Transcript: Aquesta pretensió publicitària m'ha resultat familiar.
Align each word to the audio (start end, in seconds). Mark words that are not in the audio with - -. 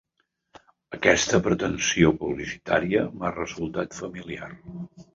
Aquesta 0.97 1.41
pretensió 1.49 2.11
publicitària 2.23 3.07
m'ha 3.13 3.35
resultat 3.39 3.99
familiar. 4.03 4.55